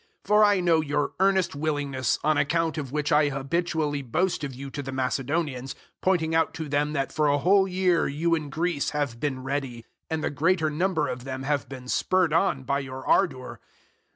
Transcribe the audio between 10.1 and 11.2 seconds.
the greater number